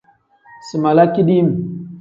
Si 0.69 0.79
mala 0.85 1.05
kidim. 1.13 1.55